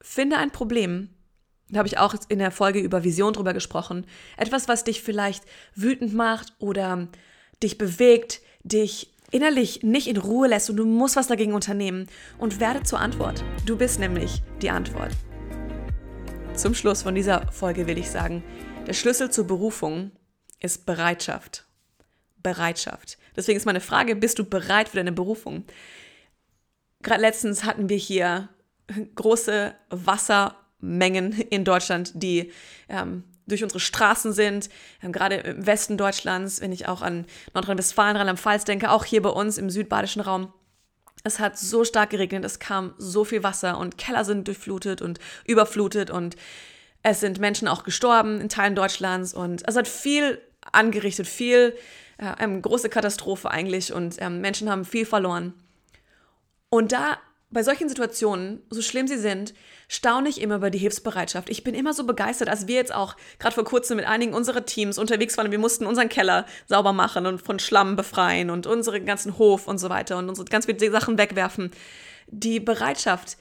Finde 0.00 0.36
ein 0.36 0.50
Problem. 0.50 1.10
Da 1.70 1.78
habe 1.78 1.88
ich 1.88 1.98
auch 1.98 2.14
in 2.28 2.38
der 2.38 2.50
Folge 2.50 2.80
über 2.80 3.04
Vision 3.04 3.34
drüber 3.34 3.52
gesprochen. 3.52 4.06
Etwas, 4.36 4.68
was 4.68 4.84
dich 4.84 5.02
vielleicht 5.02 5.44
wütend 5.74 6.14
macht 6.14 6.54
oder 6.58 7.08
dich 7.62 7.76
bewegt, 7.76 8.40
dich 8.62 9.12
innerlich 9.30 9.82
nicht 9.82 10.06
in 10.06 10.16
Ruhe 10.16 10.48
lässt 10.48 10.70
und 10.70 10.76
du 10.76 10.86
musst 10.86 11.16
was 11.16 11.26
dagegen 11.26 11.52
unternehmen 11.52 12.06
und 12.38 12.60
werde 12.60 12.82
zur 12.82 13.00
Antwort. 13.00 13.44
Du 13.66 13.76
bist 13.76 14.00
nämlich 14.00 14.42
die 14.62 14.70
Antwort. 14.70 15.12
Zum 16.54 16.74
Schluss 16.74 17.02
von 17.02 17.14
dieser 17.14 17.52
Folge 17.52 17.86
will 17.86 17.98
ich 17.98 18.10
sagen, 18.10 18.42
der 18.88 18.94
Schlüssel 18.94 19.30
zur 19.30 19.46
Berufung 19.46 20.12
ist 20.60 20.86
Bereitschaft. 20.86 21.66
Bereitschaft. 22.42 23.18
Deswegen 23.36 23.58
ist 23.58 23.66
meine 23.66 23.82
Frage, 23.82 24.16
bist 24.16 24.38
du 24.38 24.44
bereit 24.44 24.88
für 24.88 24.96
deine 24.96 25.12
Berufung? 25.12 25.64
Gerade 27.02 27.20
letztens 27.20 27.64
hatten 27.64 27.90
wir 27.90 27.98
hier 27.98 28.48
große 29.14 29.74
Wassermengen 29.90 31.32
in 31.50 31.64
Deutschland, 31.66 32.12
die 32.14 32.50
ähm, 32.88 33.24
durch 33.46 33.62
unsere 33.62 33.80
Straßen 33.80 34.32
sind, 34.32 34.70
ähm, 35.02 35.12
gerade 35.12 35.36
im 35.36 35.66
Westen 35.66 35.98
Deutschlands, 35.98 36.62
wenn 36.62 36.72
ich 36.72 36.88
auch 36.88 37.02
an 37.02 37.26
Nordrhein-Westfalen, 37.52 38.16
Rheinland-Pfalz 38.16 38.64
denke, 38.64 38.90
auch 38.90 39.04
hier 39.04 39.20
bei 39.20 39.30
uns 39.30 39.58
im 39.58 39.68
südbadischen 39.68 40.22
Raum. 40.22 40.50
Es 41.24 41.40
hat 41.40 41.58
so 41.58 41.84
stark 41.84 42.10
geregnet, 42.10 42.44
es 42.46 42.58
kam 42.58 42.94
so 42.96 43.24
viel 43.24 43.42
Wasser 43.42 43.76
und 43.76 43.98
Keller 43.98 44.24
sind 44.24 44.46
durchflutet 44.46 45.02
und 45.02 45.18
überflutet 45.44 46.10
und 46.10 46.36
es 47.10 47.20
sind 47.20 47.38
Menschen 47.38 47.68
auch 47.68 47.84
gestorben 47.84 48.40
in 48.40 48.48
Teilen 48.48 48.74
Deutschlands 48.74 49.34
und 49.34 49.62
es 49.66 49.76
hat 49.76 49.88
viel 49.88 50.40
angerichtet, 50.72 51.26
viel 51.26 51.74
äh, 52.18 52.24
eine 52.24 52.60
große 52.60 52.88
Katastrophe 52.88 53.50
eigentlich 53.50 53.92
und 53.92 54.16
ähm, 54.18 54.40
Menschen 54.40 54.70
haben 54.70 54.84
viel 54.84 55.06
verloren. 55.06 55.54
Und 56.70 56.92
da, 56.92 57.18
bei 57.50 57.62
solchen 57.62 57.88
Situationen, 57.88 58.62
so 58.68 58.82
schlimm 58.82 59.08
sie 59.08 59.16
sind, 59.16 59.54
staune 59.88 60.28
ich 60.28 60.40
immer 60.40 60.56
über 60.56 60.68
die 60.70 60.78
Hilfsbereitschaft. 60.78 61.48
Ich 61.48 61.64
bin 61.64 61.74
immer 61.74 61.94
so 61.94 62.04
begeistert, 62.04 62.50
als 62.50 62.66
wir 62.66 62.74
jetzt 62.74 62.94
auch 62.94 63.16
gerade 63.38 63.54
vor 63.54 63.64
kurzem 63.64 63.96
mit 63.96 64.06
einigen 64.06 64.34
unserer 64.34 64.66
Teams 64.66 64.98
unterwegs 64.98 65.38
waren. 65.38 65.50
Wir 65.50 65.58
mussten 65.58 65.86
unseren 65.86 66.10
Keller 66.10 66.44
sauber 66.66 66.92
machen 66.92 67.24
und 67.24 67.40
von 67.40 67.58
Schlamm 67.58 67.96
befreien 67.96 68.50
und 68.50 68.66
unseren 68.66 69.06
ganzen 69.06 69.38
Hof 69.38 69.66
und 69.66 69.78
so 69.78 69.88
weiter 69.88 70.18
und 70.18 70.28
unsere 70.28 70.44
ganz 70.46 70.66
viele 70.66 70.90
Sachen 70.90 71.16
wegwerfen. 71.16 71.70
Die 72.26 72.60
Bereitschaft, 72.60 73.38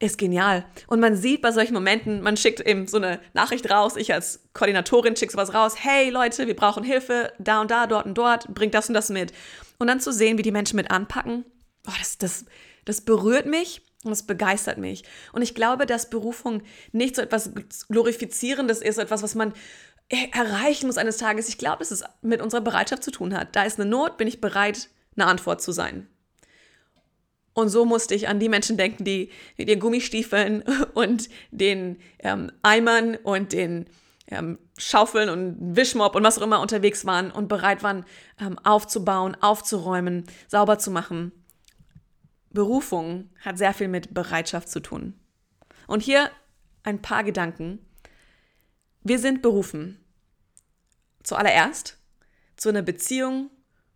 ist 0.00 0.18
genial. 0.18 0.64
Und 0.86 0.98
man 0.98 1.14
sieht 1.14 1.42
bei 1.42 1.52
solchen 1.52 1.74
Momenten, 1.74 2.22
man 2.22 2.36
schickt 2.36 2.60
eben 2.60 2.88
so 2.88 2.96
eine 2.96 3.20
Nachricht 3.34 3.70
raus, 3.70 3.96
ich 3.96 4.12
als 4.12 4.40
Koordinatorin 4.54 5.14
schicke 5.14 5.32
sowas 5.32 5.54
raus, 5.54 5.74
hey 5.78 6.10
Leute, 6.10 6.46
wir 6.46 6.56
brauchen 6.56 6.82
Hilfe, 6.82 7.32
da 7.38 7.60
und 7.60 7.70
da, 7.70 7.86
dort 7.86 8.06
und 8.06 8.14
dort, 8.14 8.52
bringt 8.54 8.74
das 8.74 8.88
und 8.88 8.94
das 8.94 9.10
mit. 9.10 9.32
Und 9.78 9.86
dann 9.86 10.00
zu 10.00 10.12
sehen, 10.12 10.38
wie 10.38 10.42
die 10.42 10.52
Menschen 10.52 10.76
mit 10.76 10.90
anpacken, 10.90 11.44
oh, 11.86 11.92
das, 11.98 12.16
das, 12.16 12.46
das 12.86 13.02
berührt 13.02 13.46
mich 13.46 13.82
und 14.02 14.12
es 14.12 14.22
begeistert 14.22 14.78
mich. 14.78 15.04
Und 15.34 15.42
ich 15.42 15.54
glaube, 15.54 15.84
dass 15.84 16.08
Berufung 16.08 16.62
nicht 16.92 17.16
so 17.16 17.22
etwas 17.22 17.50
Glorifizierendes 17.88 18.80
ist, 18.80 18.96
so 18.96 19.02
etwas, 19.02 19.22
was 19.22 19.34
man 19.34 19.52
erreichen 20.32 20.86
muss 20.86 20.98
eines 20.98 21.18
Tages. 21.18 21.48
Ich 21.48 21.58
glaube, 21.58 21.80
dass 21.80 21.90
es 21.90 22.04
mit 22.22 22.40
unserer 22.40 22.62
Bereitschaft 22.62 23.04
zu 23.04 23.10
tun 23.10 23.36
hat. 23.36 23.54
Da 23.54 23.64
ist 23.64 23.78
eine 23.78 23.88
Not, 23.88 24.16
bin 24.16 24.26
ich 24.26 24.40
bereit, 24.40 24.88
eine 25.14 25.26
Antwort 25.26 25.62
zu 25.62 25.72
sein. 25.72 26.08
Und 27.52 27.68
so 27.68 27.84
musste 27.84 28.14
ich 28.14 28.28
an 28.28 28.38
die 28.38 28.48
Menschen 28.48 28.76
denken, 28.76 29.04
die 29.04 29.30
mit 29.56 29.68
ihren 29.68 29.80
Gummistiefeln 29.80 30.62
und 30.94 31.28
den 31.50 31.98
ähm, 32.20 32.52
Eimern 32.62 33.16
und 33.16 33.52
den 33.52 33.86
ähm, 34.28 34.58
Schaufeln 34.78 35.28
und 35.28 35.76
Wischmopp 35.76 36.14
und 36.14 36.22
was 36.22 36.38
auch 36.38 36.42
immer 36.42 36.60
unterwegs 36.60 37.04
waren 37.04 37.30
und 37.30 37.48
bereit 37.48 37.82
waren, 37.82 38.04
ähm, 38.40 38.58
aufzubauen, 38.60 39.36
aufzuräumen, 39.40 40.24
sauber 40.48 40.78
zu 40.78 40.90
machen. 40.90 41.32
Berufung 42.50 43.30
hat 43.40 43.58
sehr 43.58 43.74
viel 43.74 43.88
mit 43.88 44.14
Bereitschaft 44.14 44.68
zu 44.68 44.80
tun. 44.80 45.14
Und 45.86 46.02
hier 46.02 46.30
ein 46.82 47.02
paar 47.02 47.24
Gedanken. 47.24 47.84
Wir 49.02 49.18
sind 49.18 49.42
berufen. 49.42 50.04
Zuallererst 51.22 51.98
zu 52.56 52.68
einer 52.68 52.82
Beziehung 52.82 53.50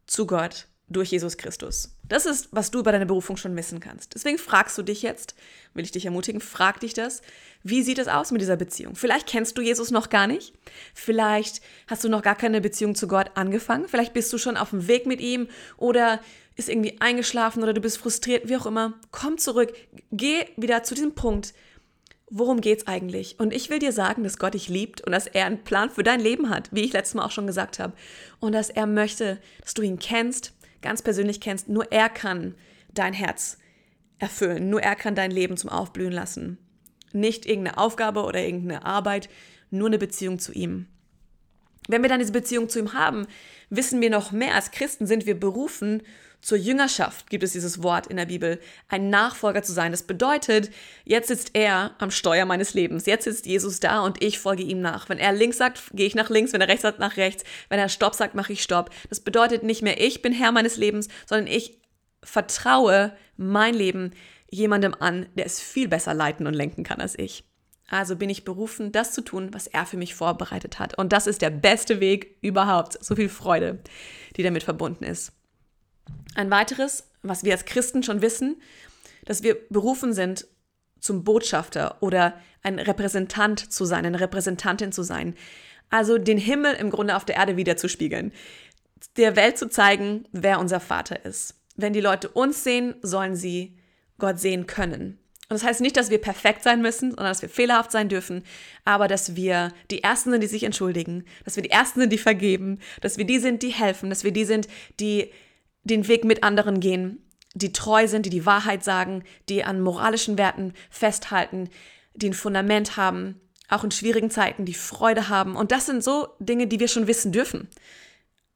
zu 0.07 0.27
Gott 0.27 0.69
durch 0.89 1.11
Jesus 1.11 1.37
Christus. 1.37 1.97
Das 2.07 2.27
ist, 2.27 2.49
was 2.53 2.71
du 2.71 2.79
über 2.79 2.93
deine 2.93 3.07
Berufung 3.07 3.37
schon 3.37 3.57
wissen 3.57 3.81
kannst. 3.81 4.15
Deswegen 4.15 4.37
fragst 4.37 4.77
du 4.77 4.83
dich 4.83 5.03
jetzt, 5.03 5.35
will 5.73 5.85
ich 5.85 5.93
dich 5.93 6.05
ermutigen, 6.05 6.41
frag 6.41 6.81
dich 6.81 6.93
das, 6.93 7.23
wie 7.63 7.83
sieht 7.83 7.99
es 7.99 8.09
aus 8.09 8.31
mit 8.31 8.43
dieser 8.43 8.57
Beziehung? 8.57 8.95
Vielleicht 8.95 9.27
kennst 9.27 9.57
du 9.57 9.63
Jesus 9.63 9.91
noch 9.91 10.11
gar 10.11 10.27
nicht, 10.27 10.53
vielleicht 10.93 11.63
hast 11.87 12.05
du 12.05 12.09
noch 12.09 12.23
gar 12.23 12.35
keine 12.35 12.61
Beziehung 12.61 12.95
zu 12.95 13.09
Gott 13.09 13.31
angefangen, 13.35 13.89
vielleicht 13.89 14.13
bist 14.13 14.33
du 14.33 14.39
schon 14.39 14.59
auf 14.59 14.71
dem 14.71 14.87
Weg 14.87 15.07
mit 15.07 15.21
ihm 15.21 15.49
oder 15.79 16.21
ist 16.57 16.69
irgendwie 16.69 17.01
eingeschlafen 17.01 17.63
oder 17.63 17.73
du 17.73 17.81
bist 17.81 17.99
frustriert, 17.99 18.49
wie 18.49 18.57
auch 18.57 18.67
immer. 18.67 18.95
Komm 19.11 19.39
zurück, 19.39 19.73
geh 20.13 20.45
wieder 20.57 20.83
zu 20.83 20.95
diesem 20.95 21.15
Punkt, 21.15 21.55
worum 22.31 22.61
geht's 22.61 22.87
eigentlich? 22.87 23.41
Und 23.41 23.53
ich 23.53 23.71
will 23.71 23.79
dir 23.79 23.93
sagen, 23.93 24.23
dass 24.23 24.39
Gott 24.39 24.55
dich 24.55 24.69
liebt 24.69 25.01
und 25.01 25.13
dass 25.13 25.27
er 25.27 25.47
einen 25.47 25.65
Plan 25.65 25.91
für 25.91 26.03
dein 26.03 26.21
Leben 26.21 26.51
hat, 26.51 26.69
wie 26.73 26.83
ich 26.83 26.93
letztes 26.93 27.15
Mal 27.15 27.25
auch 27.25 27.31
schon 27.31 27.47
gesagt 27.47 27.79
habe. 27.79 27.95
Und 28.41 28.53
dass 28.53 28.71
er 28.71 28.87
möchte, 28.87 29.41
dass 29.63 29.75
du 29.75 29.83
ihn 29.83 29.99
kennst, 29.99 30.53
ganz 30.85 31.03
persönlich 31.03 31.41
kennst, 31.41 31.69
nur 31.69 31.91
er 31.91 32.09
kann 32.09 32.55
dein 32.93 33.13
Herz 33.13 33.59
erfüllen, 34.19 34.71
nur 34.71 34.83
er 34.83 34.95
kann 34.95 35.17
dein 35.17 35.33
Leben 35.33 35.57
zum 35.57 35.71
Aufblühen 35.71 36.13
lassen. 36.13 36.59
Nicht 37.13 37.47
irgendeine 37.47 37.79
Aufgabe 37.79 38.23
oder 38.23 38.41
irgendeine 38.41 38.85
Arbeit, 38.85 39.29
nur 39.71 39.89
eine 39.89 39.99
Beziehung 39.99 40.39
zu 40.39 40.53
ihm. 40.53 40.87
Wenn 41.89 42.03
wir 42.03 42.09
dann 42.09 42.21
diese 42.21 42.33
Beziehung 42.33 42.69
zu 42.69 42.79
ihm 42.79 42.93
haben, 42.93 43.27
wissen 43.71 44.01
wir 44.01 44.11
noch 44.11 44.31
mehr. 44.31 44.55
Als 44.55 44.71
Christen 44.71 45.07
sind 45.07 45.27
wir 45.27 45.39
berufen 45.39 46.03
zur 46.45 46.59
Jüngerschaft, 46.59 47.31
gibt 47.31 47.43
es 47.43 47.53
dieses 47.53 47.83
Wort 47.83 48.07
in 48.07 48.19
der 48.19 48.27
Bibel, 48.27 48.61
ein 48.89 49.09
Nachfolger 49.09 49.63
zu 49.63 49.73
sein. 49.73 49.93
Das 49.93 50.03
bedeutet, 50.03 50.71
jetzt 51.05 51.29
sitzt 51.29 51.53
er 51.55 51.93
am 51.99 52.11
Steuer 52.11 52.45
meines 52.45 52.75
Lebens. 52.75 53.07
Jetzt 53.07 53.25
sitzt 53.25 53.47
Jesus 53.47 53.81
da 53.81 54.01
und 54.03 54.23
ich 54.23 54.39
folge 54.39 54.63
ihm 54.63 54.83
nach. 54.83 55.09
Wenn 55.09 55.19
er 55.19 55.33
links 55.33 55.57
sagt, 55.57 55.81
gehe 55.95 56.07
ich 56.07 56.15
nach 56.15 56.29
links. 56.29 56.53
Wenn 56.53 56.61
er 56.61 56.69
rechts 56.69 56.83
sagt, 56.83 56.99
nach 56.99 57.17
rechts. 57.17 57.45
Wenn 57.71 57.79
er 57.79 57.89
Stopp 57.89 58.15
sagt, 58.15 58.35
mache 58.35 58.53
ich 58.53 58.63
Stopp. 58.63 58.91
Das 59.09 59.21
bedeutet 59.21 59.63
nicht 59.63 59.81
mehr, 59.81 59.99
ich 59.99 60.21
bin 60.21 60.35
Herr 60.35 60.53
meines 60.53 60.77
Lebens, 60.77 61.09
sondern 61.25 61.47
ich 61.47 61.79
vertraue 62.23 63.17
mein 63.39 63.73
Leben 63.73 64.13
jemandem 64.51 64.95
an, 64.99 65.27
der 65.37 65.47
es 65.47 65.61
viel 65.61 65.89
besser 65.89 66.13
leiten 66.13 66.47
und 66.47 66.55
lenken 66.55 66.85
kann 66.85 67.01
als 67.01 67.19
ich. 67.19 67.45
Also 67.89 68.17
bin 68.17 68.29
ich 68.29 68.45
berufen, 68.45 68.93
das 68.93 69.13
zu 69.13 69.23
tun, 69.23 69.55
was 69.55 69.67
er 69.67 69.87
für 69.87 69.97
mich 69.97 70.15
vorbereitet 70.15 70.79
hat. 70.79 70.99
Und 70.99 71.15
das 71.15 71.27
ist 71.27 71.41
der 71.41 71.51
beste 71.51 72.01
Weg 72.01 72.37
überhaupt. 72.43 73.03
So 73.03 73.17
viel 73.17 73.31
Freude, 73.31 73.83
die 74.37 74.43
damit 74.43 74.63
verbunden 74.63 75.05
ist. 75.05 75.33
Ein 76.35 76.51
weiteres, 76.51 77.09
was 77.23 77.45
wir 77.45 77.53
als 77.53 77.65
Christen 77.65 78.03
schon 78.03 78.23
wissen, 78.23 78.57
dass 79.25 79.43
wir 79.43 79.57
berufen 79.71 80.13
sind, 80.13 80.47
zum 81.01 81.23
Botschafter 81.23 81.99
oder 82.01 82.41
ein 82.63 82.79
Repräsentant 82.79 83.73
zu 83.73 83.85
sein, 83.85 84.07
eine 84.07 84.21
Repräsentantin 84.21 84.91
zu 84.91 85.03
sein. 85.03 85.35
Also 85.91 86.17
den 86.17 86.39
Himmel 86.39 86.75
im 86.75 86.91
Grunde 86.91 87.15
auf 87.15 87.27
der 87.27 87.37
Erde 87.37 87.57
wiederzuspiegeln. 87.57 88.33
Der 89.19 89.37
Welt 89.37 89.59
zu 89.59 89.69
zeigen, 89.69 90.27
wer 90.33 90.59
unser 90.59 90.81
Vater 90.81 91.25
ist. 91.27 91.57
Wenn 91.77 91.93
die 91.93 92.01
Leute 92.01 92.29
uns 92.29 92.65
sehen, 92.65 92.95
sollen 93.03 93.37
sie 93.37 93.77
Gott 94.19 94.39
sehen 94.39 94.67
können. 94.67 95.19
Und 95.51 95.61
das 95.61 95.65
heißt 95.65 95.83
nicht, 95.83 95.97
dass 95.99 96.09
wir 96.09 96.21
perfekt 96.21 96.63
sein 96.63 96.81
müssen, 96.81 97.11
sondern 97.11 97.27
dass 97.27 97.43
wir 97.43 97.51
fehlerhaft 97.51 97.93
sein 97.93 98.09
dürfen, 98.09 98.43
aber 98.87 99.09
dass 99.09 99.37
wir 99.37 99.73
die 99.91 100.03
Ersten 100.03 100.31
sind, 100.31 100.41
die 100.41 100.47
sich 100.47 100.63
entschuldigen, 100.63 101.25
dass 101.45 101.57
wir 101.57 101.63
die 101.63 101.71
Ersten 101.71 102.01
sind, 102.01 102.13
die 102.13 102.19
vergeben, 102.19 102.81
dass 103.03 103.19
wir 103.19 103.27
die 103.27 103.39
sind, 103.39 103.63
die 103.63 103.69
helfen, 103.69 104.09
dass 104.09 104.25
wir 104.25 104.33
die 104.33 104.47
sind, 104.47 104.69
die 105.01 105.31
den 105.85 106.09
Weg 106.09 106.25
mit 106.25 106.43
anderen 106.43 106.81
gehen, 106.81 107.25
die 107.55 107.73
treu 107.73 108.09
sind, 108.09 108.27
die 108.27 108.31
die 108.31 108.47
Wahrheit 108.47 108.83
sagen, 108.83 109.23
die 109.49 109.65
an 109.65 109.81
moralischen 109.81 110.37
Werten 110.37 110.75
festhalten, 110.91 111.71
die 112.15 112.31
ein 112.31 112.35
Fundament 112.35 112.97
haben, 112.97 113.41
auch 113.69 113.85
in 113.85 113.91
schwierigen 113.91 114.31
Zeiten, 114.31 114.65
die 114.65 114.75
Freude 114.75 115.29
haben. 115.29 115.57
Und 115.57 115.73
das 115.73 115.87
sind 115.87 116.03
so 116.03 116.29
Dinge, 116.39 116.67
die 116.67 116.81
wir 116.81 116.89
schon 116.89 117.07
wissen 117.07 117.33
dürfen. 117.33 117.69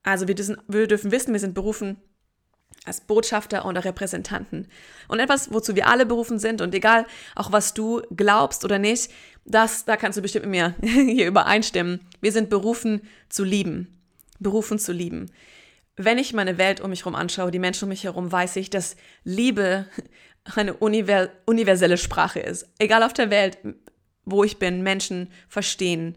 Also 0.02 0.28
wir 0.28 0.35
dürfen, 0.35 0.58
wir 0.66 0.87
dürfen 0.87 1.12
wissen, 1.12 1.32
wir 1.32 1.40
sind 1.40 1.54
berufen 1.54 1.97
als 2.85 3.00
Botschafter 3.00 3.66
oder 3.66 3.85
Repräsentanten. 3.85 4.68
Und 5.08 5.20
etwas, 5.20 5.52
wozu 5.52 5.76
wir 5.76 5.88
alle 5.88 6.06
berufen 6.06 6.38
sind 6.38 6.61
und 6.61 6.75
egal 6.75 7.06
auch 7.35 7.52
was 7.52 7.75
du 7.75 8.02
glaubst 8.14 8.64
oder 8.64 8.78
nicht, 8.78 9.11
das, 9.44 9.85
da 9.85 9.97
kannst 9.97 10.18
du 10.18 10.23
bestimmt 10.23 10.47
mit 10.47 10.50
mir 10.50 10.75
hier 10.82 11.26
übereinstimmen. 11.26 12.00
Wir 12.20 12.32
sind 12.32 12.50
berufen 12.50 13.02
zu 13.28 13.44
lieben. 13.44 14.00
Berufen 14.38 14.78
zu 14.78 14.92
lieben 14.92 15.30
wenn 15.98 16.16
ich 16.16 16.32
meine 16.32 16.56
Welt 16.58 16.80
um 16.80 16.90
mich 16.90 17.00
herum 17.00 17.16
anschaue, 17.16 17.50
die 17.50 17.58
Menschen 17.58 17.84
um 17.84 17.88
mich 17.90 18.04
herum, 18.04 18.32
weiß 18.32 18.56
ich, 18.56 18.70
dass 18.70 18.96
Liebe 19.24 19.86
eine 20.54 20.74
universelle 20.74 21.98
Sprache 21.98 22.40
ist. 22.40 22.66
Egal 22.78 23.02
auf 23.02 23.12
der 23.12 23.30
Welt, 23.30 23.58
wo 24.24 24.44
ich 24.44 24.58
bin, 24.58 24.82
Menschen 24.82 25.30
verstehen 25.48 26.16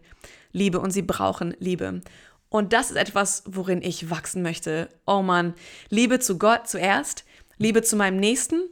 Liebe 0.52 0.80
und 0.80 0.92
sie 0.92 1.02
brauchen 1.02 1.56
Liebe. 1.58 2.00
Und 2.48 2.72
das 2.72 2.90
ist 2.90 2.96
etwas, 2.96 3.42
worin 3.46 3.82
ich 3.82 4.10
wachsen 4.10 4.42
möchte. 4.42 4.88
Oh 5.06 5.22
Mann, 5.22 5.54
Liebe 5.88 6.20
zu 6.20 6.38
Gott 6.38 6.68
zuerst, 6.68 7.24
Liebe 7.56 7.82
zu 7.82 7.96
meinem 7.96 8.18
Nächsten, 8.18 8.68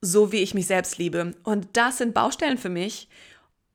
so 0.00 0.32
wie 0.32 0.38
ich 0.38 0.52
mich 0.52 0.66
selbst 0.66 0.98
liebe. 0.98 1.34
Und 1.44 1.68
das 1.74 1.98
sind 1.98 2.12
Baustellen 2.12 2.58
für 2.58 2.68
mich. 2.68 3.08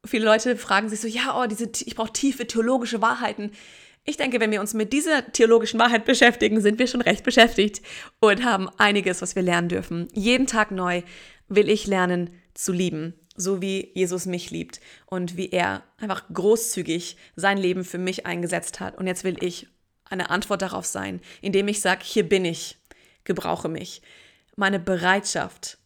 Viele 0.06 0.26
Leute 0.26 0.58
fragen 0.58 0.90
sich 0.90 1.00
so, 1.00 1.08
ja, 1.08 1.42
oh, 1.42 1.48
diese, 1.48 1.72
ich 1.86 1.96
brauche 1.96 2.12
tiefe 2.12 2.46
theologische 2.46 3.02
Wahrheiten. 3.02 3.52
Ich 4.10 4.16
denke, 4.16 4.40
wenn 4.40 4.52
wir 4.52 4.62
uns 4.62 4.74
mit 4.74 4.94
dieser 4.94 5.34
theologischen 5.34 5.82
Wahrheit 5.82 6.06
beschäftigen, 6.06 6.62
sind 6.62 6.80
wir 6.80 6.88
schon 6.88 7.02
recht 7.02 7.26
beschäftigt 7.26 7.82
und 8.22 8.46
haben 8.46 8.70
einiges, 8.78 9.22
was 9.22 9.36
wir 9.36 9.44
lernen 9.44 9.68
dürfen. 9.68 10.08
Jeden 10.14 10.48
Tag 10.48 10.72
neu 10.72 11.02
will 11.50 11.68
ich 11.68 11.88
lernen 11.88 12.30
zu 12.54 12.72
lieben, 12.72 13.16
so 13.36 13.62
wie 13.62 13.92
Jesus 13.96 14.26
mich 14.26 14.50
liebt 14.50 14.80
und 15.08 15.36
wie 15.36 15.50
er 15.50 15.84
einfach 15.98 16.24
großzügig 16.34 17.18
sein 17.36 17.58
Leben 17.58 17.84
für 17.84 17.98
mich 17.98 18.26
eingesetzt 18.26 18.80
hat. 18.80 18.98
Und 18.98 19.08
jetzt 19.08 19.26
will 19.26 19.44
ich 19.44 19.68
eine 20.06 20.30
Antwort 20.30 20.62
darauf 20.62 20.86
sein, 20.86 21.20
indem 21.42 21.68
ich 21.68 21.82
sage, 21.82 22.06
hier 22.06 22.24
bin 22.24 22.46
ich, 22.46 22.78
gebrauche 23.26 23.68
mich. 23.68 24.02
Meine 24.56 24.80
Bereitschaft 24.80 25.80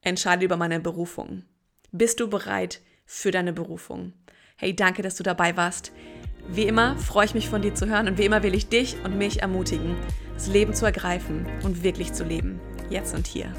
entscheidet 0.00 0.44
über 0.44 0.56
meine 0.56 0.80
Berufung. 0.80 1.44
Bist 1.92 2.18
du 2.18 2.28
bereit 2.28 2.80
für 3.04 3.30
deine 3.30 3.52
Berufung? 3.52 4.14
Hey, 4.56 4.74
danke, 4.74 5.02
dass 5.02 5.16
du 5.16 5.22
dabei 5.22 5.54
warst. 5.58 5.92
Wie 6.50 6.64
immer 6.64 6.96
freue 6.96 7.26
ich 7.26 7.34
mich 7.34 7.48
von 7.48 7.62
dir 7.62 7.74
zu 7.74 7.88
hören 7.88 8.08
und 8.08 8.18
wie 8.18 8.24
immer 8.24 8.42
will 8.42 8.54
ich 8.54 8.68
dich 8.68 8.96
und 9.04 9.18
mich 9.18 9.42
ermutigen, 9.42 9.96
das 10.34 10.48
Leben 10.48 10.72
zu 10.72 10.86
ergreifen 10.86 11.46
und 11.62 11.82
wirklich 11.82 12.14
zu 12.14 12.24
leben. 12.24 12.58
Jetzt 12.88 13.14
und 13.14 13.26
hier. 13.26 13.52